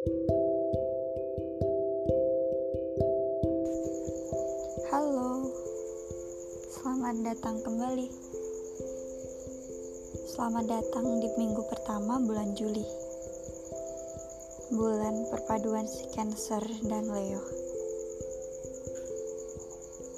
[0.00, 0.16] Halo,
[6.72, 8.08] selamat datang kembali.
[10.24, 12.80] Selamat datang di minggu pertama bulan Juli,
[14.72, 17.44] bulan perpaduan si Cancer dan Leo,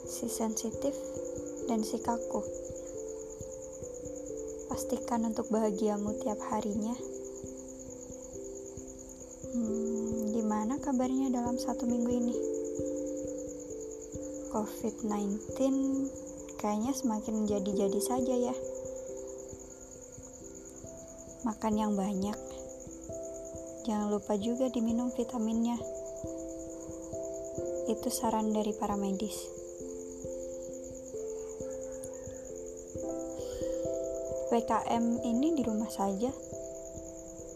[0.07, 0.95] si sensitif
[1.67, 2.46] dan si kaku.
[4.71, 6.95] Pastikan untuk bahagiamu tiap harinya.
[9.53, 12.32] Hmm, gimana kabarnya dalam satu minggu ini?
[14.49, 15.53] COVID-19
[16.57, 18.57] kayaknya semakin jadi-jadi saja ya.
[21.45, 22.39] Makan yang banyak.
[23.85, 25.76] Jangan lupa juga diminum vitaminnya.
[27.93, 29.37] Itu saran dari para medis.
[34.48, 36.33] PKM ini di rumah saja,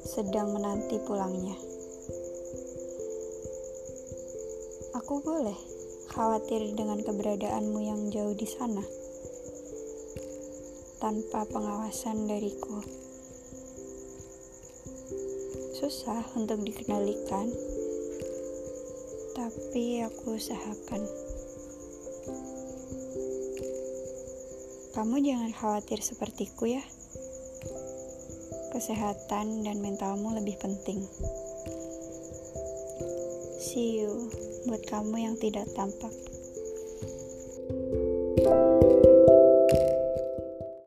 [0.04, 1.75] sedang menanti pulangnya.
[4.96, 5.60] Aku boleh
[6.08, 8.80] khawatir dengan keberadaanmu yang jauh di sana
[10.96, 12.80] tanpa pengawasan dariku.
[15.76, 17.52] Susah untuk dikendalikan,
[19.36, 21.04] tapi aku usahakan.
[24.96, 26.84] Kamu jangan khawatir sepertiku ya.
[28.72, 31.04] Kesehatan dan mentalmu lebih penting.
[33.60, 36.35] See you buat kamu yang tidak tampak.